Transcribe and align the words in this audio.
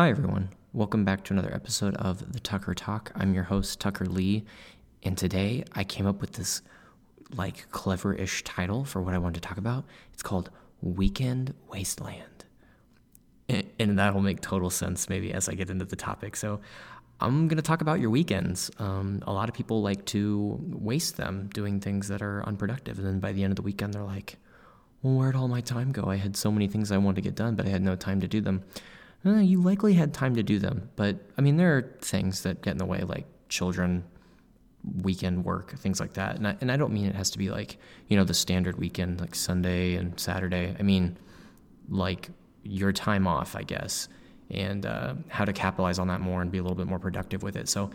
Hi, 0.00 0.08
everyone. 0.08 0.48
Welcome 0.72 1.04
back 1.04 1.24
to 1.24 1.34
another 1.34 1.54
episode 1.54 1.94
of 1.96 2.32
The 2.32 2.40
Tucker 2.40 2.72
Talk. 2.72 3.12
I'm 3.14 3.34
your 3.34 3.44
host, 3.44 3.80
Tucker 3.80 4.06
Lee, 4.06 4.46
and 5.02 5.14
today 5.14 5.62
I 5.74 5.84
came 5.84 6.06
up 6.06 6.22
with 6.22 6.32
this 6.32 6.62
like 7.34 7.70
clever 7.70 8.14
ish 8.14 8.42
title 8.44 8.86
for 8.86 9.02
what 9.02 9.12
I 9.12 9.18
wanted 9.18 9.42
to 9.42 9.46
talk 9.46 9.58
about. 9.58 9.84
It's 10.14 10.22
called 10.22 10.48
Weekend 10.80 11.52
Wasteland. 11.70 12.46
And 13.50 13.98
that'll 13.98 14.22
make 14.22 14.40
total 14.40 14.70
sense 14.70 15.10
maybe 15.10 15.34
as 15.34 15.50
I 15.50 15.52
get 15.52 15.68
into 15.68 15.84
the 15.84 15.96
topic. 15.96 16.34
So, 16.34 16.60
I'm 17.20 17.46
going 17.46 17.58
to 17.58 17.62
talk 17.62 17.82
about 17.82 18.00
your 18.00 18.08
weekends. 18.08 18.70
Um, 18.78 19.22
a 19.26 19.34
lot 19.34 19.50
of 19.50 19.54
people 19.54 19.82
like 19.82 20.06
to 20.06 20.58
waste 20.62 21.18
them 21.18 21.50
doing 21.52 21.78
things 21.78 22.08
that 22.08 22.22
are 22.22 22.42
unproductive. 22.46 22.96
And 22.96 23.06
then 23.06 23.20
by 23.20 23.32
the 23.32 23.44
end 23.44 23.52
of 23.52 23.56
the 23.56 23.62
weekend, 23.62 23.92
they're 23.92 24.02
like, 24.02 24.38
well, 25.02 25.16
where'd 25.16 25.36
all 25.36 25.48
my 25.48 25.60
time 25.60 25.92
go? 25.92 26.04
I 26.04 26.16
had 26.16 26.38
so 26.38 26.50
many 26.50 26.68
things 26.68 26.90
I 26.90 26.96
wanted 26.96 27.16
to 27.16 27.20
get 27.20 27.34
done, 27.34 27.54
but 27.54 27.66
I 27.66 27.68
had 27.68 27.82
no 27.82 27.96
time 27.96 28.22
to 28.22 28.28
do 28.28 28.40
them 28.40 28.64
you 29.24 29.60
likely 29.60 29.94
had 29.94 30.14
time 30.14 30.34
to 30.36 30.42
do 30.42 30.58
them. 30.58 30.90
But 30.96 31.18
I 31.36 31.42
mean, 31.42 31.56
there 31.56 31.76
are 31.76 31.96
things 32.00 32.42
that 32.42 32.62
get 32.62 32.72
in 32.72 32.78
the 32.78 32.86
way, 32.86 33.00
like 33.00 33.26
children, 33.48 34.04
weekend 35.02 35.44
work, 35.44 35.76
things 35.78 36.00
like 36.00 36.14
that. 36.14 36.36
And 36.36 36.48
I, 36.48 36.56
and 36.60 36.72
I 36.72 36.76
don't 36.76 36.92
mean 36.92 37.06
it 37.06 37.14
has 37.14 37.30
to 37.30 37.38
be 37.38 37.50
like, 37.50 37.76
you 38.08 38.16
know, 38.16 38.24
the 38.24 38.34
standard 38.34 38.78
weekend, 38.78 39.20
like 39.20 39.34
Sunday 39.34 39.94
and 39.94 40.18
Saturday. 40.18 40.74
I 40.78 40.82
mean, 40.82 41.18
like 41.88 42.30
your 42.62 42.92
time 42.92 43.26
off, 43.26 43.56
I 43.56 43.62
guess, 43.62 44.08
and 44.50 44.86
uh, 44.86 45.14
how 45.28 45.44
to 45.44 45.52
capitalize 45.52 45.98
on 45.98 46.08
that 46.08 46.20
more 46.20 46.42
and 46.42 46.50
be 46.50 46.58
a 46.58 46.62
little 46.62 46.76
bit 46.76 46.86
more 46.86 46.98
productive 46.98 47.42
with 47.42 47.56
it. 47.56 47.68
So, 47.68 47.90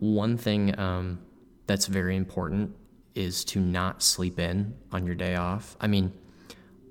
one 0.00 0.36
thing 0.36 0.78
um, 0.78 1.18
that's 1.66 1.86
very 1.86 2.16
important 2.16 2.74
is 3.14 3.44
to 3.44 3.58
not 3.58 4.02
sleep 4.02 4.38
in 4.38 4.74
on 4.92 5.04
your 5.04 5.16
day 5.16 5.34
off. 5.34 5.76
I 5.80 5.88
mean, 5.88 6.12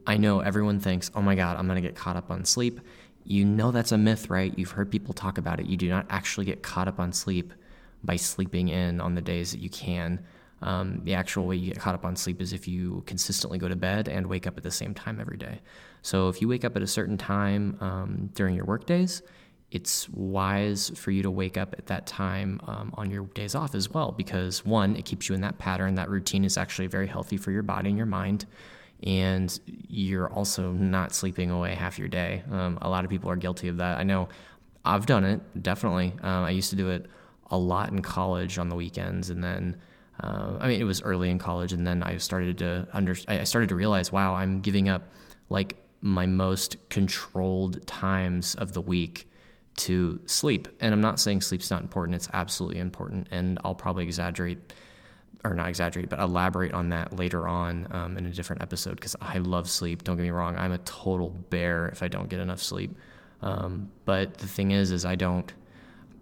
I 0.05 0.17
know 0.17 0.41
everyone 0.41 0.79
thinks, 0.79 1.09
oh 1.15 1.21
my 1.21 1.35
God, 1.35 1.57
I'm 1.57 1.67
going 1.67 1.81
to 1.81 1.87
get 1.87 1.95
caught 1.95 2.15
up 2.15 2.31
on 2.31 2.43
sleep. 2.43 2.81
You 3.27 3.43
know 3.43 3.71
that's 3.71 3.91
a 3.91 3.97
myth, 3.97 4.29
right? 4.29 4.57
You've 4.57 4.71
heard 4.71 4.89
people 4.89 5.13
talk 5.13 5.37
about 5.37 5.59
it. 5.59 5.65
You 5.65 5.75
do 5.75 5.89
not 5.89 6.05
actually 6.09 6.45
get 6.45 6.63
caught 6.63 6.87
up 6.87 6.97
on 6.97 7.11
sleep 7.11 7.53
by 8.01 8.15
sleeping 8.15 8.69
in 8.69 9.01
on 9.01 9.15
the 9.15 9.21
days 9.21 9.51
that 9.51 9.59
you 9.59 9.69
can. 9.69 10.23
Um, 10.61 11.01
the 11.03 11.13
actual 11.13 11.45
way 11.45 11.57
you 11.57 11.73
get 11.73 11.79
caught 11.81 11.93
up 11.93 12.05
on 12.05 12.15
sleep 12.15 12.41
is 12.41 12.53
if 12.53 12.69
you 12.69 13.03
consistently 13.05 13.59
go 13.59 13.67
to 13.67 13.75
bed 13.75 14.07
and 14.07 14.27
wake 14.27 14.47
up 14.47 14.57
at 14.57 14.63
the 14.63 14.71
same 14.71 14.93
time 14.93 15.19
every 15.19 15.37
day. 15.37 15.59
So 16.01 16.29
if 16.29 16.41
you 16.41 16.47
wake 16.47 16.63
up 16.63 16.77
at 16.77 16.81
a 16.81 16.87
certain 16.87 17.17
time 17.17 17.77
um, 17.81 18.29
during 18.33 18.55
your 18.55 18.65
work 18.65 18.85
days, 18.85 19.21
it's 19.71 20.07
wise 20.09 20.89
for 20.95 21.11
you 21.11 21.21
to 21.23 21.29
wake 21.29 21.57
up 21.57 21.75
at 21.77 21.87
that 21.87 22.07
time 22.07 22.61
um, 22.65 22.93
on 22.95 23.11
your 23.11 23.25
days 23.25 23.55
off 23.55 23.75
as 23.75 23.89
well 23.89 24.13
because 24.13 24.65
one, 24.65 24.95
it 24.95 25.03
keeps 25.03 25.27
you 25.27 25.35
in 25.35 25.41
that 25.41 25.57
pattern. 25.57 25.95
That 25.95 26.09
routine 26.09 26.45
is 26.45 26.57
actually 26.57 26.87
very 26.87 27.07
healthy 27.07 27.35
for 27.35 27.51
your 27.51 27.63
body 27.63 27.89
and 27.89 27.97
your 27.97 28.07
mind 28.07 28.45
and 29.03 29.59
you're 29.87 30.29
also 30.29 30.71
not 30.71 31.13
sleeping 31.13 31.51
away 31.51 31.75
half 31.75 31.99
your 31.99 32.07
day. 32.07 32.43
Um, 32.51 32.79
a 32.81 32.89
lot 32.89 33.03
of 33.03 33.09
people 33.09 33.29
are 33.29 33.35
guilty 33.35 33.67
of 33.67 33.77
that. 33.77 33.97
I 33.97 34.03
know 34.03 34.29
I've 34.83 35.05
done 35.05 35.23
it, 35.23 35.61
definitely. 35.61 36.13
Um, 36.21 36.43
I 36.45 36.51
used 36.51 36.69
to 36.71 36.75
do 36.75 36.89
it 36.89 37.07
a 37.51 37.57
lot 37.57 37.91
in 37.91 38.01
college 38.01 38.57
on 38.57 38.69
the 38.69 38.75
weekends, 38.75 39.29
and 39.29 39.43
then 39.43 39.77
uh, 40.21 40.57
I 40.59 40.67
mean, 40.67 40.81
it 40.81 40.85
was 40.85 41.01
early 41.01 41.29
in 41.29 41.37
college, 41.37 41.73
and 41.73 41.85
then 41.85 42.01
I 42.01 42.17
started 42.17 42.57
to 42.59 42.87
under 42.93 43.15
I 43.27 43.43
started 43.43 43.69
to 43.69 43.75
realize, 43.75 44.11
wow, 44.11 44.33
I'm 44.33 44.61
giving 44.61 44.89
up 44.89 45.03
like 45.49 45.75
my 46.01 46.25
most 46.25 46.77
controlled 46.89 47.85
times 47.85 48.55
of 48.55 48.73
the 48.73 48.81
week 48.81 49.29
to 49.77 50.19
sleep. 50.25 50.67
And 50.79 50.93
I'm 50.93 51.01
not 51.01 51.19
saying 51.19 51.41
sleep's 51.41 51.69
not 51.69 51.81
important; 51.81 52.15
it's 52.15 52.29
absolutely 52.33 52.79
important, 52.79 53.27
and 53.29 53.59
I'll 53.63 53.75
probably 53.75 54.05
exaggerate 54.05 54.73
or 55.43 55.53
not 55.53 55.69
exaggerate, 55.69 56.09
but 56.09 56.19
elaborate 56.19 56.73
on 56.73 56.89
that 56.89 57.13
later 57.17 57.47
on 57.47 57.87
um, 57.91 58.17
in 58.17 58.25
a 58.25 58.31
different 58.31 58.61
episode 58.61 58.95
because 58.95 59.15
I 59.21 59.37
love 59.37 59.69
sleep. 59.69 60.03
Don't 60.03 60.17
get 60.17 60.23
me 60.23 60.31
wrong, 60.31 60.57
I'm 60.57 60.71
a 60.71 60.77
total 60.79 61.29
bear 61.29 61.89
if 61.89 62.03
I 62.03 62.07
don't 62.07 62.29
get 62.29 62.39
enough 62.39 62.61
sleep. 62.61 62.95
Um, 63.41 63.91
but 64.05 64.37
the 64.37 64.47
thing 64.47 64.71
is, 64.71 64.91
is 64.91 65.05
I 65.05 65.15
don't. 65.15 65.51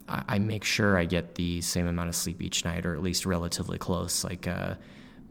I, 0.08 0.24
I, 0.28 0.40
make 0.40 0.64
sure 0.64 0.98
I 0.98 1.06
get 1.06 1.36
the 1.36 1.62
same 1.62 1.88
amount 1.88 2.10
of 2.10 2.16
sleep 2.16 2.42
each 2.42 2.66
night, 2.66 2.86
or 2.86 2.94
at 2.94 3.02
least 3.02 3.26
relatively 3.26 3.78
close. 3.78 4.24
Like 4.24 4.48
uh, 4.48 4.76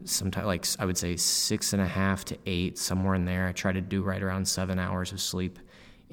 sometimes, 0.03 0.47
like 0.47 0.65
I 0.79 0.85
would 0.85 0.97
say 0.97 1.15
six 1.15 1.73
and 1.73 1.81
a 1.81 1.87
half 1.87 2.25
to 2.25 2.37
eight, 2.45 2.77
somewhere 2.77 3.15
in 3.15 3.25
there. 3.25 3.47
I 3.47 3.51
try 3.51 3.71
to 3.71 3.81
do 3.81 4.01
right 4.01 4.21
around 4.21 4.47
seven 4.47 4.79
hours 4.79 5.11
of 5.11 5.21
sleep. 5.21 5.59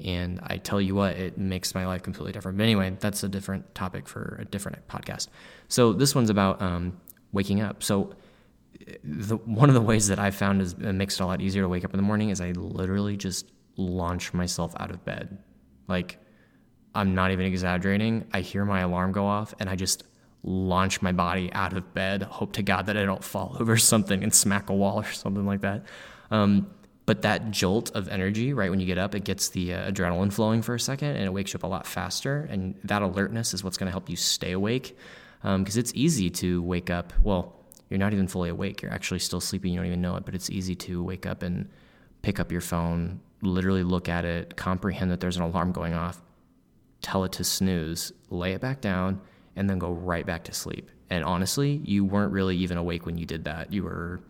And 0.03 0.39
I 0.43 0.57
tell 0.57 0.81
you 0.81 0.95
what, 0.95 1.17
it 1.17 1.37
makes 1.37 1.75
my 1.75 1.85
life 1.85 2.01
completely 2.01 2.31
different. 2.31 2.57
But 2.57 2.63
anyway, 2.63 2.95
that's 2.99 3.23
a 3.23 3.29
different 3.29 3.75
topic 3.75 4.07
for 4.07 4.37
a 4.41 4.45
different 4.45 4.87
podcast. 4.87 5.27
So 5.67 5.93
this 5.93 6.15
one's 6.15 6.31
about 6.31 6.61
um, 6.61 6.97
waking 7.33 7.59
up. 7.59 7.83
So 7.83 8.15
the, 9.03 9.37
one 9.37 9.69
of 9.69 9.75
the 9.75 9.81
ways 9.81 10.07
that 10.07 10.19
I 10.19 10.31
found 10.31 10.61
is 10.61 10.73
it 10.73 10.93
makes 10.93 11.19
it 11.19 11.23
a 11.23 11.25
lot 11.25 11.41
easier 11.41 11.63
to 11.63 11.69
wake 11.69 11.83
up 11.83 11.93
in 11.93 11.97
the 11.97 12.03
morning 12.03 12.29
is 12.29 12.39
I 12.39 12.51
literally 12.51 13.17
just 13.17 13.51
launch 13.75 14.33
myself 14.33 14.73
out 14.77 14.91
of 14.91 15.03
bed. 15.03 15.37
Like 15.87 16.19
I'm 16.95 17.15
not 17.15 17.31
even 17.31 17.45
exaggerating. 17.45 18.25
I 18.31 18.41
hear 18.41 18.65
my 18.65 18.81
alarm 18.81 19.11
go 19.11 19.25
off 19.25 19.53
and 19.59 19.69
I 19.69 19.75
just 19.75 20.03
launch 20.43 21.01
my 21.01 21.11
body 21.11 21.51
out 21.53 21.73
of 21.73 21.93
bed, 21.93 22.23
hope 22.23 22.53
to 22.53 22.63
God 22.63 22.87
that 22.87 22.97
I 22.97 23.05
don't 23.05 23.23
fall 23.23 23.57
over 23.59 23.77
something 23.77 24.23
and 24.23 24.33
smack 24.33 24.69
a 24.69 24.73
wall 24.73 24.99
or 24.99 25.11
something 25.11 25.45
like 25.45 25.61
that. 25.61 25.83
Um, 26.31 26.67
but 27.05 27.23
that 27.23 27.51
jolt 27.51 27.91
of 27.91 28.07
energy, 28.07 28.53
right 28.53 28.69
when 28.69 28.79
you 28.79 28.85
get 28.85 28.97
up, 28.97 29.13
it 29.13 29.25
gets 29.25 29.49
the 29.49 29.73
uh, 29.73 29.91
adrenaline 29.91 30.31
flowing 30.31 30.61
for 30.61 30.73
a 30.73 30.79
second 30.79 31.17
and 31.17 31.25
it 31.25 31.33
wakes 31.33 31.53
you 31.53 31.57
up 31.57 31.63
a 31.63 31.67
lot 31.67 31.85
faster. 31.85 32.47
And 32.49 32.75
that 32.85 33.01
alertness 33.01 33.53
is 33.53 33.61
what's 33.63 33.77
going 33.77 33.87
to 33.87 33.91
help 33.91 34.09
you 34.09 34.15
stay 34.15 34.53
awake 34.53 34.97
because 35.43 35.75
um, 35.75 35.79
it's 35.79 35.91
easy 35.93 36.29
to 36.29 36.61
wake 36.63 36.89
up. 36.89 37.11
Well, 37.21 37.53
you're 37.89 37.99
not 37.99 38.13
even 38.13 38.27
fully 38.27 38.49
awake. 38.49 38.81
You're 38.81 38.93
actually 38.93 39.19
still 39.19 39.41
sleeping. 39.41 39.73
You 39.73 39.77
don't 39.79 39.87
even 39.87 40.01
know 40.01 40.15
it, 40.15 40.25
but 40.25 40.33
it's 40.33 40.49
easy 40.49 40.73
to 40.75 41.03
wake 41.03 41.25
up 41.25 41.43
and 41.43 41.69
pick 42.21 42.39
up 42.39 42.51
your 42.51 42.61
phone, 42.61 43.19
literally 43.41 43.83
look 43.83 44.07
at 44.07 44.23
it, 44.23 44.55
comprehend 44.55 45.11
that 45.11 45.19
there's 45.19 45.35
an 45.35 45.43
alarm 45.43 45.73
going 45.73 45.93
off, 45.93 46.21
tell 47.01 47.25
it 47.25 47.33
to 47.33 47.43
snooze, 47.43 48.13
lay 48.29 48.53
it 48.53 48.61
back 48.61 48.79
down, 48.79 49.19
and 49.57 49.69
then 49.69 49.77
go 49.77 49.91
right 49.91 50.25
back 50.25 50.45
to 50.45 50.53
sleep. 50.53 50.89
And 51.09 51.23
honestly, 51.25 51.81
you 51.83 52.05
weren't 52.05 52.31
really 52.31 52.57
even 52.57 52.77
awake 52.77 53.05
when 53.05 53.17
you 53.17 53.25
did 53.25 53.43
that. 53.43 53.71
You 53.71 53.83
were 53.83 54.21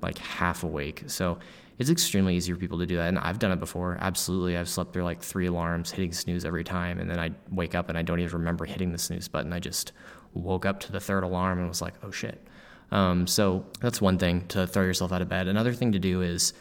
like 0.00 0.16
half 0.18 0.62
awake. 0.62 1.02
So 1.08 1.38
it's 1.78 1.90
extremely 1.90 2.36
easy 2.36 2.52
for 2.52 2.58
people 2.58 2.78
to 2.78 2.86
do 2.86 2.96
that. 2.96 3.08
And 3.08 3.18
I've 3.18 3.38
done 3.38 3.52
it 3.52 3.58
before. 3.60 3.98
Absolutely. 4.00 4.56
I've 4.56 4.68
slept 4.68 4.92
through 4.92 5.04
like 5.04 5.22
three 5.22 5.46
alarms, 5.46 5.90
hitting 5.90 6.12
snooze 6.12 6.44
every 6.44 6.64
time. 6.64 7.00
And 7.00 7.10
then 7.10 7.18
I 7.18 7.30
wake 7.50 7.74
up 7.74 7.88
and 7.88 7.98
I 7.98 8.02
don't 8.02 8.20
even 8.20 8.38
remember 8.38 8.64
hitting 8.64 8.92
the 8.92 8.98
snooze 8.98 9.28
button. 9.28 9.52
I 9.52 9.58
just 9.58 9.92
woke 10.34 10.64
up 10.64 10.80
to 10.80 10.92
the 10.92 11.00
third 11.00 11.24
alarm 11.24 11.58
and 11.58 11.68
was 11.68 11.82
like, 11.82 11.94
oh 12.02 12.10
shit. 12.10 12.40
Um, 12.90 13.26
so 13.26 13.64
that's 13.80 14.00
one 14.00 14.18
thing 14.18 14.46
to 14.48 14.66
throw 14.66 14.82
yourself 14.82 15.12
out 15.12 15.22
of 15.22 15.28
bed. 15.28 15.48
Another 15.48 15.72
thing 15.72 15.92
to 15.92 15.98
do 15.98 16.22
is 16.22 16.52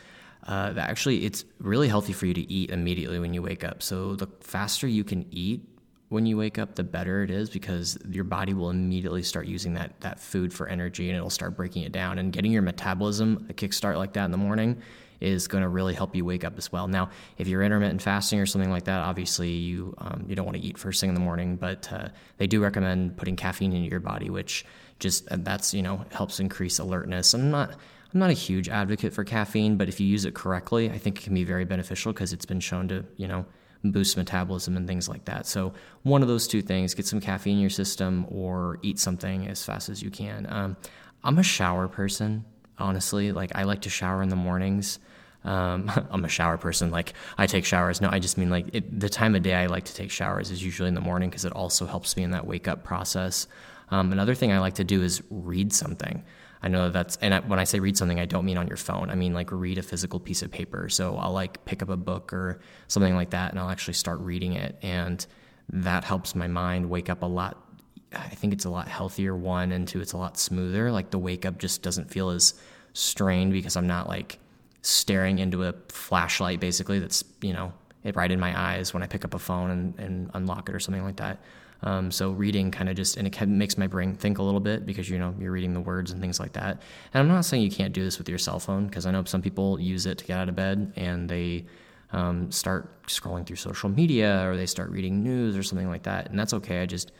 uh, 0.48 0.74
actually 0.78 1.26
it's 1.26 1.44
really 1.60 1.88
healthy 1.88 2.14
for 2.14 2.26
you 2.26 2.34
to 2.34 2.52
eat 2.52 2.70
immediately 2.70 3.20
when 3.20 3.34
you 3.34 3.42
wake 3.42 3.64
up. 3.64 3.82
So 3.82 4.16
the 4.16 4.28
faster 4.42 4.88
you 4.88 5.04
can 5.04 5.26
eat 5.32 5.68
when 6.10 6.26
you 6.26 6.38
wake 6.38 6.58
up, 6.58 6.74
the 6.74 6.84
better 6.84 7.24
it 7.24 7.30
is 7.30 7.52
because 7.52 7.98
your 8.10 8.24
body 8.24 8.56
will 8.56 8.72
immediately 8.72 9.22
start 9.22 9.46
using 9.46 9.76
that 9.76 10.00
that 10.02 10.20
food 10.20 10.52
for 10.52 10.68
energy 10.68 11.08
and 11.08 11.16
it'll 11.16 11.30
start 11.30 11.56
breaking 11.56 11.84
it 11.84 11.92
down 11.92 12.18
and 12.18 12.34
getting 12.34 12.52
your 12.52 12.64
metabolism 12.64 13.46
a 13.50 13.54
kickstart 13.54 13.96
like 13.96 14.14
that 14.14 14.26
in 14.26 14.32
the 14.32 14.38
morning 14.38 14.82
is 15.22 15.48
going 15.48 15.62
to 15.62 15.70
really 15.70 15.94
help 15.94 16.16
you 16.16 16.24
wake 16.26 16.44
up 16.44 16.58
as 16.58 16.72
well. 16.72 16.88
Now, 16.88 17.10
if 17.38 17.48
you're 17.48 17.64
intermittent 17.64 18.02
fasting 18.02 18.40
or 18.40 18.46
something 18.46 18.72
like 18.72 18.86
that, 18.86 19.02
obviously 19.02 19.52
you 19.52 19.94
um, 19.98 20.26
you 20.28 20.36
don't 20.36 20.46
want 20.46 20.58
to 20.58 20.64
eat 20.64 20.78
first 20.78 21.02
thing 21.02 21.10
in 21.10 21.14
the 21.14 21.22
morning, 21.22 21.56
but 21.56 21.92
uh, 21.92 22.10
they 22.38 22.48
do 22.48 22.62
recommend 22.62 23.18
putting 23.18 23.36
caffeine 23.36 23.74
into 23.74 23.90
your 23.90 24.00
body, 24.00 24.30
which 24.30 24.66
just 25.00 25.28
uh, 25.30 25.38
that's 25.40 25.74
you 25.74 25.82
know 25.82 26.06
helps 26.12 26.40
increase 26.40 26.80
alertness. 26.80 27.34
I'm 27.34 27.52
not 27.52 27.72
I'm 28.14 28.20
not 28.20 28.30
a 28.30 28.34
huge 28.34 28.70
advocate 28.70 29.14
for 29.14 29.24
caffeine, 29.24 29.78
but 29.78 29.90
if 29.90 30.00
you 30.00 30.08
use 30.08 30.26
it 30.26 30.34
correctly, 30.34 30.90
I 30.90 30.98
think 30.98 31.20
it 31.20 31.24
can 31.24 31.34
be 31.34 31.44
very 31.44 31.66
beneficial 31.66 32.14
because 32.14 32.34
it's 32.34 32.46
been 32.46 32.60
shown 32.60 32.88
to 32.90 33.06
you 33.18 33.28
know 33.28 33.46
boost 33.84 34.18
metabolism 34.18 34.76
and 34.76 34.88
things 34.88 35.08
like 35.08 35.26
that. 35.26 35.48
So 35.48 35.74
one 36.04 36.22
of 36.22 36.28
those 36.28 36.48
two 36.48 36.62
things: 36.62 36.94
get 36.94 37.06
some 37.06 37.20
caffeine 37.20 37.56
in 37.56 37.62
your 37.62 37.70
system 37.70 38.26
or 38.30 38.80
eat 38.82 39.00
something 39.00 39.48
as 39.48 39.64
fast 39.64 39.90
as 39.90 40.02
you 40.02 40.10
can. 40.10 40.48
Um, 40.50 40.78
I'm 41.24 41.38
a 41.38 41.44
shower 41.44 41.90
person 41.90 42.46
honestly. 42.80 43.32
Like 43.32 43.52
I 43.56 43.64
like 43.64 43.82
to 43.82 43.90
shower 43.90 44.22
in 44.24 44.30
the 44.30 44.36
mornings. 44.36 45.00
Um, 45.44 45.92
I'm 46.12 46.26
a 46.26 46.30
shower 46.30 46.58
person. 46.58 46.92
Like 46.92 47.14
I 47.38 47.48
take 47.48 47.66
showers. 47.66 48.02
No, 48.02 48.10
I 48.12 48.20
just 48.20 48.38
mean 48.38 48.50
like 48.50 48.68
it, 48.74 49.00
the 49.00 49.10
time 49.10 49.36
of 49.36 49.44
day 49.44 49.56
I 49.56 49.68
like 49.68 49.86
to 49.86 49.94
take 49.94 50.12
showers 50.12 50.52
is 50.52 50.64
usually 50.64 50.88
in 50.88 50.96
the 50.96 51.02
morning 51.02 51.30
because 51.30 51.46
it 51.46 51.54
also 51.54 51.86
helps 51.86 52.16
me 52.18 52.24
in 52.24 52.32
that 52.32 52.46
wake 52.46 52.68
up 52.68 52.84
process. 52.84 53.48
Um, 53.92 54.12
another 54.12 54.36
thing 54.36 54.52
I 54.52 54.60
like 54.60 54.76
to 54.76 54.84
do 54.84 55.02
is 55.02 55.22
read 55.30 55.74
something. 55.74 56.24
I 56.62 56.68
know 56.68 56.90
that's, 56.90 57.18
and 57.18 57.34
I, 57.34 57.40
when 57.40 57.58
I 57.58 57.64
say 57.64 57.80
read 57.80 57.98
something, 57.98 58.20
I 58.20 58.26
don't 58.26 58.46
mean 58.46 58.58
on 58.58 58.68
your 58.68 58.78
phone. 58.78 59.10
I 59.10 59.16
mean 59.16 59.34
like 59.34 59.52
read 59.52 59.78
a 59.78 59.82
physical 59.82 60.20
piece 60.20 60.42
of 60.42 60.52
paper. 60.52 60.90
So 60.90 61.16
I'll 61.16 61.32
like 61.32 61.64
pick 61.66 61.82
up 61.82 61.90
a 61.90 61.98
book 61.98 62.34
or 62.34 62.60
something 62.88 63.16
like 63.16 63.30
that 63.32 63.52
and 63.52 63.60
I'll 63.60 63.70
actually 63.70 63.94
start 63.94 64.20
reading 64.20 64.54
it. 64.54 64.78
And 64.82 65.26
that 65.72 66.04
helps 66.04 66.36
my 66.36 66.48
mind 66.48 66.90
wake 66.90 67.10
up 67.10 67.24
a 67.24 67.26
lot. 67.26 67.66
I 68.14 68.30
think 68.30 68.54
it's 68.54 68.66
a 68.66 68.70
lot 68.70 68.88
healthier, 68.88 69.36
one, 69.36 69.72
and 69.72 69.88
two, 69.88 70.02
it's 70.02 70.14
a 70.14 70.18
lot 70.18 70.38
smoother. 70.38 70.92
Like 70.92 71.12
the 71.12 71.20
wake 71.20 71.46
up 71.46 71.58
just 71.60 71.82
doesn't 71.82 72.12
feel 72.12 72.30
as 72.30 72.56
strained 72.94 73.54
because 73.54 73.78
I'm 73.78 73.88
not 73.88 74.10
like 74.10 74.40
staring 74.82 75.40
into 75.40 75.66
a 75.66 75.74
flashlight 75.90 76.60
basically 76.60 77.00
that's 77.00 77.24
you 77.42 77.52
know 77.52 77.74
it 78.04 78.16
right 78.16 78.32
in 78.32 78.40
my 78.40 78.58
eyes 78.58 78.94
when 78.94 79.04
I 79.04 79.08
pick 79.08 79.26
up 79.26 79.34
a 79.34 79.40
phone 79.40 79.70
and, 79.72 80.00
and 80.00 80.32
unlock 80.34 80.70
it 80.70 80.76
or 80.76 80.80
something 80.80 81.04
like 81.04 81.18
that. 81.18 81.40
Um, 81.82 82.12
so 82.12 82.32
reading 82.32 82.72
kind 82.72 82.90
of 82.90 82.96
just 82.96 83.18
and 83.18 83.28
it 83.28 83.48
makes 83.48 83.78
my 83.78 83.88
brain 83.88 84.16
think 84.16 84.38
a 84.38 84.44
little 84.44 84.60
bit 84.60 84.86
because 84.86 85.10
you 85.10 85.18
know 85.18 85.34
you're 85.40 85.52
reading 85.52 85.74
the 85.74 85.80
words 85.80 86.12
and 86.12 86.20
things 86.20 86.40
like 86.40 86.54
that. 86.54 86.82
And 87.14 87.22
I'm 87.22 87.28
not 87.28 87.46
saying 87.46 87.64
you 87.64 87.72
can't 87.72 87.94
do 87.94 88.04
this 88.04 88.18
with 88.18 88.28
your 88.28 88.38
cell 88.38 88.60
phone 88.60 88.88
because 88.88 89.06
I 89.06 89.12
know 89.12 89.24
some 89.24 89.42
people 89.42 89.80
use 89.80 90.06
it 90.06 90.18
to 90.20 90.26
get 90.26 90.38
out 90.38 90.50
of 90.50 90.56
bed 90.56 90.94
and 90.96 91.30
they 91.30 91.66
um, 92.12 92.52
start 92.52 93.06
scrolling 93.08 93.46
through 93.46 93.58
social 93.58 93.90
media 93.90 94.48
or 94.50 94.58
they 94.58 94.66
start 94.66 94.90
reading 94.90 95.24
news 95.24 95.56
or 95.56 95.64
something 95.64 95.88
like 95.88 96.04
that. 96.04 96.30
And 96.30 96.40
that's 96.40 96.54
okay. 96.54 96.82
I 96.82 96.86
just, 96.86 97.12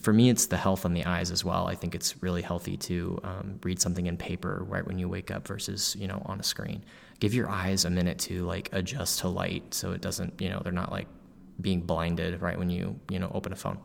for 0.00 0.12
me, 0.12 0.28
it's 0.28 0.46
the 0.46 0.56
health 0.56 0.84
on 0.84 0.92
the 0.92 1.04
eyes 1.04 1.30
as 1.30 1.44
well. 1.44 1.66
I 1.66 1.74
think 1.74 1.94
it's 1.94 2.22
really 2.22 2.42
healthy 2.42 2.76
to 2.78 3.18
um, 3.24 3.58
read 3.62 3.80
something 3.80 4.06
in 4.06 4.16
paper 4.16 4.64
right 4.68 4.86
when 4.86 4.98
you 4.98 5.08
wake 5.08 5.30
up 5.30 5.46
versus, 5.46 5.96
you 5.98 6.06
know, 6.06 6.22
on 6.26 6.38
a 6.38 6.42
screen. 6.42 6.84
Give 7.18 7.32
your 7.32 7.48
eyes 7.48 7.84
a 7.84 7.90
minute 7.90 8.18
to 8.20 8.44
like 8.44 8.68
adjust 8.72 9.20
to 9.20 9.28
light 9.28 9.72
so 9.72 9.92
it 9.92 10.00
doesn't, 10.00 10.40
you 10.40 10.50
know, 10.50 10.60
they're 10.62 10.72
not 10.72 10.92
like 10.92 11.06
being 11.60 11.80
blinded 11.80 12.40
right 12.40 12.58
when 12.58 12.70
you, 12.70 12.98
you 13.08 13.18
know, 13.18 13.30
open 13.34 13.52
a 13.52 13.56
phone. 13.56 13.78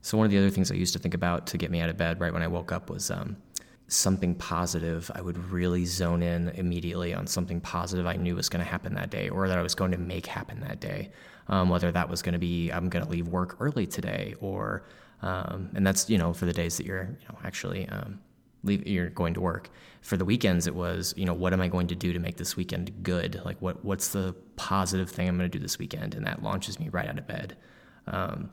So 0.00 0.16
one 0.16 0.24
of 0.24 0.30
the 0.30 0.38
other 0.38 0.50
things 0.50 0.70
I 0.70 0.74
used 0.74 0.92
to 0.94 0.98
think 0.98 1.14
about 1.14 1.46
to 1.48 1.58
get 1.58 1.70
me 1.70 1.80
out 1.80 1.88
of 1.88 1.96
bed 1.96 2.20
right 2.20 2.32
when 2.32 2.42
I 2.42 2.48
woke 2.48 2.72
up 2.72 2.90
was 2.90 3.10
um, 3.10 3.36
something 3.88 4.34
positive. 4.36 5.10
I 5.14 5.22
would 5.22 5.38
really 5.50 5.84
zone 5.86 6.22
in 6.22 6.50
immediately 6.50 7.14
on 7.14 7.26
something 7.26 7.60
positive 7.60 8.06
I 8.06 8.14
knew 8.14 8.36
was 8.36 8.48
going 8.48 8.64
to 8.64 8.70
happen 8.70 8.94
that 8.94 9.10
day 9.10 9.28
or 9.28 9.48
that 9.48 9.58
I 9.58 9.62
was 9.62 9.74
going 9.74 9.92
to 9.92 9.98
make 9.98 10.26
happen 10.26 10.60
that 10.60 10.80
day. 10.80 11.10
Um, 11.48 11.68
whether 11.68 11.90
that 11.90 12.08
was 12.08 12.22
going 12.22 12.34
to 12.34 12.38
be 12.38 12.70
I'm 12.70 12.88
going 12.88 13.04
to 13.04 13.10
leave 13.10 13.26
work 13.26 13.56
early 13.60 13.86
today 13.86 14.34
or 14.40 14.84
um, 15.22 15.70
and 15.74 15.86
that's 15.86 16.10
you 16.10 16.18
know 16.18 16.32
for 16.32 16.46
the 16.46 16.52
days 16.52 16.76
that 16.76 16.86
you're 16.86 17.04
you 17.20 17.28
know 17.28 17.38
actually 17.44 17.88
um, 17.88 18.20
leave 18.62 18.86
you're 18.86 19.10
going 19.10 19.34
to 19.34 19.40
work. 19.40 19.70
For 20.02 20.16
the 20.16 20.24
weekends, 20.24 20.66
it 20.66 20.74
was 20.74 21.14
you 21.16 21.24
know 21.24 21.34
what 21.34 21.52
am 21.52 21.60
I 21.60 21.68
going 21.68 21.86
to 21.88 21.94
do 21.94 22.12
to 22.12 22.18
make 22.18 22.36
this 22.36 22.56
weekend 22.56 23.02
good? 23.02 23.40
Like 23.44 23.60
what 23.60 23.84
what's 23.84 24.08
the 24.08 24.34
positive 24.56 25.08
thing 25.10 25.28
I'm 25.28 25.36
going 25.36 25.50
to 25.50 25.58
do 25.58 25.62
this 25.62 25.78
weekend? 25.78 26.14
And 26.14 26.26
that 26.26 26.42
launches 26.42 26.78
me 26.80 26.88
right 26.88 27.08
out 27.08 27.18
of 27.18 27.26
bed. 27.26 27.56
Um, 28.06 28.50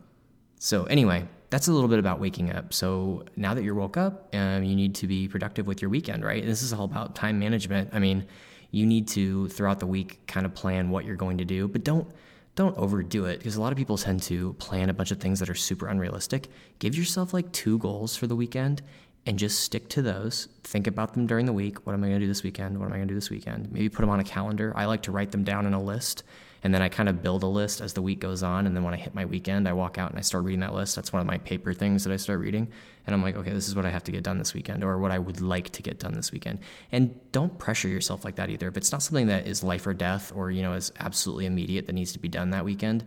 so 0.59 0.83
anyway, 0.85 1.25
that's 1.49 1.67
a 1.67 1.71
little 1.71 1.87
bit 1.87 1.99
about 1.99 2.19
waking 2.19 2.51
up. 2.51 2.73
So 2.73 3.23
now 3.35 3.53
that 3.53 3.63
you're 3.63 3.75
woke 3.75 3.97
up, 3.97 4.33
um, 4.35 4.63
you 4.63 4.75
need 4.75 4.93
to 4.95 5.07
be 5.07 5.27
productive 5.27 5.65
with 5.65 5.81
your 5.81 5.89
weekend, 5.89 6.23
right? 6.23 6.45
This 6.45 6.61
is 6.61 6.73
all 6.73 6.83
about 6.83 7.15
time 7.15 7.39
management. 7.39 7.89
I 7.93 7.99
mean, 7.99 8.27
you 8.71 8.85
need 8.85 9.07
to 9.09 9.47
throughout 9.49 9.79
the 9.79 9.87
week 9.87 10.19
kind 10.27 10.45
of 10.45 10.53
plan 10.53 10.89
what 10.89 11.05
you're 11.05 11.15
going 11.15 11.37
to 11.39 11.45
do, 11.45 11.67
but 11.67 11.83
don't 11.83 12.07
don't 12.55 12.77
overdo 12.77 13.25
it 13.25 13.37
because 13.37 13.55
a 13.55 13.61
lot 13.61 13.71
of 13.71 13.77
people 13.77 13.97
tend 13.97 14.21
to 14.23 14.53
plan 14.53 14.89
a 14.89 14.93
bunch 14.93 15.11
of 15.11 15.19
things 15.19 15.39
that 15.39 15.49
are 15.49 15.55
super 15.55 15.87
unrealistic. 15.87 16.49
Give 16.79 16.95
yourself 16.95 17.33
like 17.33 17.51
two 17.51 17.77
goals 17.79 18.15
for 18.15 18.27
the 18.27 18.35
weekend 18.35 18.81
and 19.25 19.39
just 19.39 19.61
stick 19.61 19.89
to 19.89 20.01
those. 20.01 20.47
Think 20.63 20.87
about 20.87 21.13
them 21.13 21.27
during 21.27 21.45
the 21.45 21.53
week. 21.53 21.85
What 21.85 21.93
am 21.93 22.03
I 22.03 22.07
going 22.07 22.19
to 22.19 22.25
do 22.25 22.27
this 22.27 22.43
weekend? 22.43 22.77
What 22.77 22.87
am 22.87 22.93
I 22.93 22.97
going 22.97 23.07
to 23.07 23.13
do 23.13 23.17
this 23.17 23.29
weekend? 23.29 23.71
Maybe 23.71 23.89
put 23.89 24.01
them 24.01 24.09
on 24.09 24.19
a 24.19 24.23
calendar. 24.23 24.73
I 24.75 24.85
like 24.85 25.03
to 25.03 25.11
write 25.11 25.31
them 25.31 25.43
down 25.43 25.65
in 25.65 25.73
a 25.73 25.81
list 25.81 26.23
and 26.63 26.73
then 26.73 26.81
I 26.81 26.89
kind 26.89 27.07
of 27.07 27.23
build 27.23 27.43
a 27.43 27.47
list 27.47 27.81
as 27.81 27.93
the 27.93 28.01
week 28.01 28.19
goes 28.19 28.43
on. 28.43 28.67
And 28.67 28.75
then 28.75 28.83
when 28.83 28.93
I 28.93 28.97
hit 28.97 29.15
my 29.15 29.25
weekend, 29.25 29.67
I 29.67 29.73
walk 29.73 29.97
out 29.97 30.09
and 30.09 30.19
I 30.19 30.21
start 30.21 30.43
reading 30.43 30.59
that 30.61 30.73
list. 30.73 30.95
That's 30.95 31.13
one 31.13 31.21
of 31.21 31.27
my 31.27 31.37
paper 31.37 31.73
things 31.73 32.03
that 32.03 32.13
I 32.13 32.17
start 32.17 32.39
reading. 32.39 32.67
And 33.07 33.13
I'm 33.13 33.23
like, 33.23 33.35
okay, 33.35 33.51
this 33.51 33.67
is 33.67 33.75
what 33.75 33.85
I 33.85 33.89
have 33.89 34.03
to 34.05 34.11
get 34.11 34.23
done 34.23 34.37
this 34.37 34.53
weekend 34.53 34.83
or 34.83 34.97
what 34.97 35.11
I 35.11 35.19
would 35.19 35.41
like 35.41 35.69
to 35.71 35.81
get 35.81 35.99
done 35.99 36.13
this 36.13 36.31
weekend. 36.31 36.59
And 36.91 37.19
don't 37.31 37.57
pressure 37.57 37.87
yourself 37.87 38.25
like 38.25 38.35
that 38.35 38.49
either. 38.49 38.67
If 38.67 38.77
it's 38.77 38.91
not 38.91 39.01
something 39.01 39.27
that 39.27 39.47
is 39.47 39.63
life 39.63 39.87
or 39.87 39.93
death 39.93 40.31
or, 40.35 40.51
you 40.51 40.61
know, 40.61 40.73
is 40.73 40.91
absolutely 40.99 41.45
immediate 41.45 41.87
that 41.87 41.93
needs 41.93 42.11
to 42.13 42.19
be 42.19 42.27
done 42.27 42.49
that 42.51 42.65
weekend, 42.65 43.05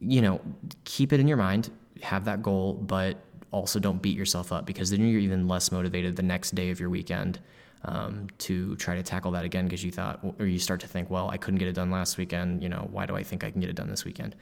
you 0.00 0.22
know, 0.22 0.40
keep 0.84 1.12
it 1.12 1.20
in 1.20 1.28
your 1.28 1.36
mind, 1.36 1.70
have 2.02 2.24
that 2.24 2.42
goal, 2.42 2.74
but 2.74 3.18
also 3.52 3.78
don't 3.78 4.02
beat 4.02 4.16
yourself 4.16 4.50
up 4.50 4.66
because 4.66 4.90
then 4.90 5.06
you're 5.06 5.20
even 5.20 5.46
less 5.46 5.70
motivated 5.70 6.16
the 6.16 6.22
next 6.22 6.54
day 6.54 6.70
of 6.70 6.80
your 6.80 6.90
weekend 6.90 7.38
um, 7.84 8.28
to 8.38 8.74
try 8.76 8.94
to 8.94 9.02
tackle 9.02 9.30
that 9.32 9.44
again 9.44 9.64
because 9.66 9.84
you 9.84 9.90
thought, 9.90 10.20
or 10.38 10.46
you 10.46 10.58
start 10.58 10.80
to 10.80 10.88
think, 10.88 11.10
well, 11.10 11.28
I 11.30 11.36
couldn't 11.36 11.58
get 11.58 11.68
it 11.68 11.74
done 11.74 11.90
last 11.90 12.16
weekend. 12.16 12.62
You 12.62 12.68
know, 12.68 12.88
why 12.90 13.06
do 13.06 13.14
I 13.14 13.22
think 13.22 13.44
I 13.44 13.50
can 13.50 13.60
get 13.60 13.70
it 13.70 13.76
done 13.76 13.88
this 13.88 14.04
weekend? 14.04 14.34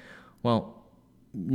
Well, 0.43 0.77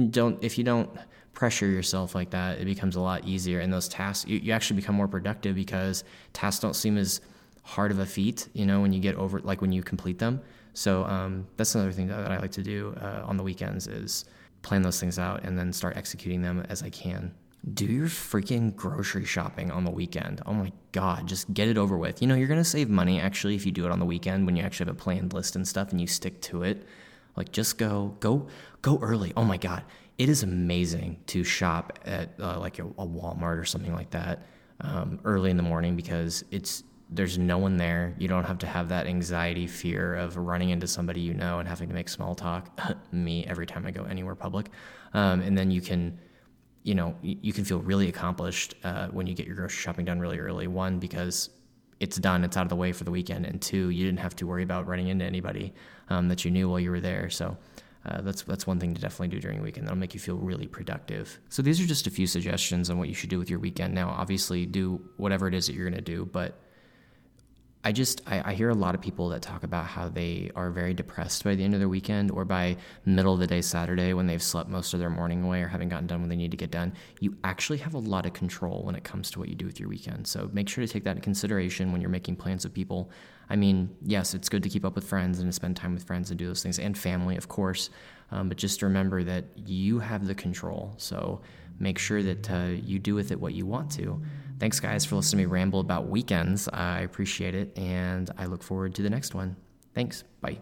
don't 0.10 0.42
if 0.44 0.57
you 0.57 0.63
don't 0.63 0.90
pressure 1.34 1.68
yourself 1.68 2.16
like 2.16 2.30
that, 2.31 2.60
it 2.60 2.66
becomes 2.66 2.96
a 2.96 3.02
lot 3.02 3.25
easier. 3.25 3.60
And 3.60 3.72
those 3.72 3.88
tasks, 3.88 4.28
you, 4.28 4.40
you 4.40 4.51
actually 4.51 4.78
become 4.78 4.96
more 4.96 5.08
productive 5.08 5.56
because 5.56 6.04
tasks 6.34 6.62
don't 6.62 6.75
seem 6.75 6.98
as 6.98 7.22
hard 7.63 7.92
of 7.92 8.00
a 8.00 8.06
feat, 8.06 8.48
you 8.54 8.66
know, 8.66 8.81
when 8.81 8.94
you 8.94 9.00
get 9.00 9.16
over, 9.16 9.40
like 9.40 9.62
when 9.62 9.72
you 9.72 9.84
complete 9.84 10.19
them. 10.19 10.42
So 10.74 11.04
um, 11.06 11.48
that's 11.58 11.74
another 11.75 11.92
thing 11.92 12.08
that, 12.08 12.31
I 12.31 12.38
like 12.38 12.51
to 12.51 12.63
do 12.63 12.96
uh, 13.01 13.24
on 13.25 13.38
the 13.38 13.44
weekends 13.44 13.88
is 13.88 14.25
plan 14.62 14.81
those 14.81 15.00
things 15.00 15.19
out 15.19 15.44
and 15.44 15.58
then 15.58 15.72
start 15.72 15.96
executing 15.96 16.42
them 16.42 16.66
as 16.69 16.84
I 16.84 16.90
can 16.90 17.34
do 17.74 17.86
your 17.86 18.08
freaking 18.08 18.76
grocery 18.76 19.26
shopping 19.26 19.72
on 19.72 19.86
the 19.86 19.92
weekend. 19.92 20.42
Oh 20.46 20.54
my 20.54 20.72
God, 20.92 21.28
just 21.28 21.52
get 21.54 21.68
it 21.68 21.78
over 21.78 21.98
with. 21.98 22.22
You 22.22 22.28
know, 22.28 22.36
you're 22.36 22.48
going 22.48 22.60
to 22.60 22.64
save 22.64 22.90
money 22.90 23.20
actually 23.20 23.56
if 23.56 23.66
you 23.66 23.72
do 23.72 23.86
it 23.86 23.92
on 23.92 24.00
the 24.00 24.06
weekend 24.06 24.46
when 24.46 24.56
you 24.56 24.64
actually 24.64 24.88
have 24.88 24.96
a 24.96 25.00
planned 25.00 25.34
list 25.34 25.56
and 25.56 25.68
stuff 25.68 25.92
and 25.92 26.00
you 26.00 26.06
stick 26.06 26.42
to 26.42 26.64
it. 26.64 26.86
Like 27.36 27.52
just 27.52 27.78
go, 27.78 28.16
go, 28.20 28.48
go 28.82 29.00
early. 29.02 29.34
Oh 29.36 29.44
my 29.44 29.58
God. 29.58 29.84
It 30.18 30.30
is 30.30 30.44
amazing 30.44 31.18
to 31.28 31.44
shop 31.44 32.00
at 32.06 32.40
uh, 32.40 32.60
like 32.60 32.80
a, 32.80 32.86
a, 32.86 33.06
Walmart 33.06 33.60
or 33.60 33.66
something 33.66 33.94
like 33.94 34.12
that 34.12 34.44
um, 34.80 35.20
early 35.26 35.50
in 35.50 35.58
the 35.58 35.64
morning 35.64 35.96
because 35.96 36.46
it's 36.52 36.84
there's 37.10 37.38
no 37.38 37.58
one 37.58 37.78
there. 37.78 38.16
You 38.18 38.28
don't 38.28 38.46
have 38.46 38.58
to 38.60 38.68
have 38.68 38.90
that 38.90 39.08
anxiety, 39.08 39.68
fear 39.68 40.16
of 40.16 40.38
running 40.38 40.70
into 40.70 40.88
somebody 40.88 41.22
you 41.22 41.34
know 41.34 41.60
and 41.60 41.68
having 41.68 41.90
to 41.90 41.94
make 41.94 42.10
small 42.10 42.34
talk. 42.34 42.80
Me 43.12 43.46
every 43.46 43.66
time 43.66 43.86
I 43.86 43.92
go 43.92 44.06
anywhere 44.06 44.36
public, 44.36 44.70
um, 45.14 45.42
and 45.42 45.58
then 45.58 45.70
you 45.70 45.82
can 45.82 46.18
you 46.86 46.94
know, 46.94 47.16
you 47.24 47.52
can 47.52 47.66
feel 47.66 47.80
really 47.80 48.08
accomplished 48.08 48.76
uh, 48.84 49.08
when 49.08 49.26
you 49.26 49.34
get 49.34 49.48
your 49.48 49.56
grocery 49.56 49.82
shopping 49.82 50.06
done 50.06 50.20
really 50.20 50.38
early. 50.38 50.68
One, 50.68 51.00
because 51.00 51.50
it's 52.00 52.18
done, 52.18 52.44
it's 52.44 52.56
out 52.58 52.62
of 52.62 52.70
the 52.70 52.76
way 52.76 52.92
for 52.92 53.06
the 53.06 53.12
weekend, 53.12 53.48
and 53.48 53.60
two, 53.60 53.90
you 53.90 54.06
didn't 54.06 54.20
have 54.20 54.36
to 54.36 54.46
worry 54.46 54.62
about 54.62 54.86
running 54.86 55.08
into 55.08 55.26
anybody 55.26 55.74
um, 56.10 56.28
that 56.28 56.46
you 56.46 56.52
knew 56.52 56.70
while 56.70 56.80
you 56.80 56.92
were 56.92 57.00
there. 57.00 57.28
So 57.32 57.58
uh, 58.06 58.22
that's 58.22 58.44
that's 58.44 58.68
one 58.68 58.80
thing 58.80 58.94
to 58.94 59.02
definitely 59.02 59.30
do 59.30 59.40
during 59.40 59.58
the 59.58 59.64
weekend. 59.64 59.88
That'll 59.88 59.98
make 59.98 60.14
you 60.14 60.20
feel 60.20 60.38
really 60.38 60.68
productive. 60.68 61.40
So 61.50 61.64
these 61.64 61.82
are 61.82 61.88
just 61.88 62.06
a 62.06 62.12
few 62.12 62.28
suggestions 62.28 62.92
on 62.92 63.00
what 63.00 63.08
you 63.08 63.16
should 63.16 63.32
do 63.32 63.40
with 63.40 63.50
your 63.50 63.58
weekend. 63.58 63.96
Now, 63.96 64.10
obviously, 64.10 64.68
do 64.68 65.02
whatever 65.18 65.48
it 65.48 65.56
is 65.56 65.66
that 65.66 65.74
you're 65.74 65.90
going 65.90 65.96
to 65.96 66.02
do, 66.02 66.28
but 66.32 66.60
I 67.86 67.92
just 67.92 68.24
I, 68.26 68.42
I, 68.50 68.54
hear 68.56 68.72
a 68.72 68.74
lot 68.76 68.96
of 68.96 69.02
people 69.02 69.30
that 69.30 69.44
talk 69.44 69.64
about 69.64 69.86
how 69.86 70.10
they 70.10 70.50
are 70.56 70.72
very 70.72 70.96
depressed 70.96 71.44
by 71.44 71.54
the 71.54 71.64
end 71.64 71.76
of 71.76 71.80
their 71.80 71.88
weekend 71.88 72.32
or 72.32 72.44
by 72.44 72.78
middle 73.06 73.36
of 73.36 73.40
the 73.40 73.46
day 73.46 73.62
Saturday 73.62 74.12
when 74.14 74.26
they've 74.26 74.42
slept 74.42 74.72
most 74.72 74.96
of 74.96 75.00
their 75.00 75.12
morning 75.12 75.44
away 75.44 75.62
or 75.62 75.68
haven't 75.68 75.90
gotten 75.90 76.08
done 76.08 76.22
what 76.22 76.30
they 76.30 76.36
need 76.36 76.50
to 76.50 76.58
get 76.58 76.72
done. 76.72 76.94
You 77.20 77.38
actually 77.44 77.78
have 77.78 77.94
a 77.94 78.00
lot 78.00 78.26
of 78.26 78.34
control 78.34 78.82
when 78.84 78.96
it 78.96 79.04
comes 79.04 79.30
to 79.32 79.40
what 79.40 79.50
you 79.50 79.56
do 79.56 79.68
with 79.68 79.80
your 79.80 79.88
weekend. 79.88 80.26
So 80.26 80.50
make 80.52 80.68
sure 80.68 80.84
to 80.84 80.92
take 80.92 81.04
that 81.04 81.12
into 81.12 81.22
consideration 81.22 81.92
when 81.92 82.02
you're 82.02 82.10
making 82.10 82.38
plans 82.38 82.64
with 82.64 82.74
people. 82.74 83.12
I 83.52 83.56
mean, 83.56 83.96
yes, 84.02 84.34
it's 84.34 84.50
good 84.50 84.64
to 84.64 84.70
keep 84.70 84.84
up 84.84 84.96
with 84.96 85.08
friends 85.08 85.38
and 85.38 85.48
to 85.48 85.54
spend 85.54 85.78
time 85.78 85.94
with 85.94 86.06
friends 86.06 86.32
and 86.32 86.40
do 86.40 86.48
those 86.48 86.64
things 86.64 86.80
and 86.80 86.98
family, 86.98 87.38
of 87.38 87.50
course. 87.50 87.92
Um, 88.32 88.50
but 88.50 88.58
just 88.58 88.82
remember 88.82 89.24
that 89.24 89.46
you 89.56 90.00
have 90.00 90.26
the 90.26 90.34
control. 90.34 90.96
So 90.98 91.42
make 91.78 92.00
sure 92.00 92.24
that 92.24 92.50
uh, 92.50 92.70
you 92.84 92.98
do 92.98 93.14
with 93.14 93.32
it 93.32 93.40
what 93.40 93.54
you 93.54 93.68
want 93.68 93.92
to. 93.92 94.20
Thanks, 94.60 94.80
guys, 94.80 95.06
for 95.06 95.16
listening 95.18 95.44
to 95.44 95.48
me 95.48 95.52
ramble 95.52 95.80
about 95.80 96.07
weekends. 96.07 96.68
I 96.69 97.02
appreciate 97.02 97.56
it, 97.56 97.78
and 97.78 98.30
I 98.38 98.46
look 98.46 98.63
forward 98.63 98.96
to 98.96 99.02
the 99.02 99.10
next 99.10 99.36
one. 99.36 99.57
Thanks. 99.94 100.24
Bye. 100.42 100.60